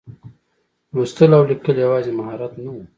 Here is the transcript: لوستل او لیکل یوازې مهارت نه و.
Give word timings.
لوستل 0.93 1.29
او 1.37 1.43
لیکل 1.49 1.75
یوازې 1.85 2.11
مهارت 2.19 2.53
نه 2.63 2.69
و. 2.73 2.77